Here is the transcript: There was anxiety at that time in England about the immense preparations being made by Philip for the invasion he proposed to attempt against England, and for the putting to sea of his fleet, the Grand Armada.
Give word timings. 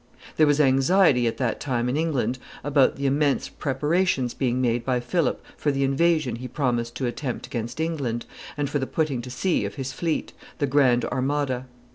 There 0.37 0.47
was 0.47 0.59
anxiety 0.59 1.27
at 1.27 1.37
that 1.37 1.59
time 1.59 1.87
in 1.87 1.95
England 1.95 2.39
about 2.63 2.95
the 2.95 3.05
immense 3.05 3.49
preparations 3.49 4.33
being 4.33 4.59
made 4.59 4.83
by 4.83 4.99
Philip 4.99 5.39
for 5.55 5.71
the 5.71 5.83
invasion 5.83 6.37
he 6.37 6.47
proposed 6.47 6.95
to 6.95 7.05
attempt 7.05 7.45
against 7.45 7.79
England, 7.79 8.25
and 8.57 8.67
for 8.67 8.79
the 8.79 8.87
putting 8.87 9.21
to 9.21 9.29
sea 9.29 9.63
of 9.63 9.75
his 9.75 9.93
fleet, 9.93 10.33
the 10.57 10.65
Grand 10.65 11.05
Armada. 11.05 11.67